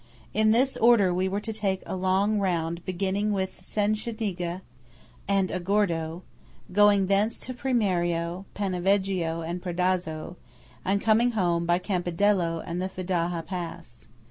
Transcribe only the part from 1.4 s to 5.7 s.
to take a long round beginning with Cencenighe and